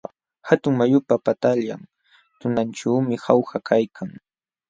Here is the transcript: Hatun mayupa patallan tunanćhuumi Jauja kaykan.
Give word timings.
Hatun 0.51 0.77
mayupa 0.79 1.17
patallan 1.27 1.81
tunanćhuumi 2.39 3.21
Jauja 3.27 3.65
kaykan. 3.71 4.09